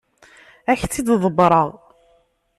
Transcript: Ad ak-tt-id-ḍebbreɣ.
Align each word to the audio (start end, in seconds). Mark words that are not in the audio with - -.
Ad 0.71 0.71
ak-tt-id-ḍebbreɣ. 0.77 1.67